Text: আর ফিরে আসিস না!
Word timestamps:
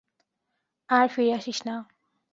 আর 0.89 1.07
ফিরে 1.07 1.31
আসিস 1.33 1.59
না! 1.67 1.75